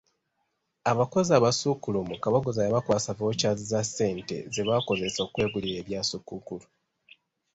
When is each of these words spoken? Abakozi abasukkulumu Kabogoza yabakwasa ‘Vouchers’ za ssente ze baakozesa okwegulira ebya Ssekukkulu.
Abakozi 0.91 1.31
abasukkulumu 1.39 2.13
Kabogoza 2.23 2.59
yabakwasa 2.65 3.15
‘Vouchers’ 3.17 3.59
za 3.71 3.81
ssente 3.87 4.35
ze 4.53 4.63
baakozesa 4.67 5.19
okwegulira 5.23 5.77
ebya 5.81 6.01
Ssekukkulu. 6.03 6.65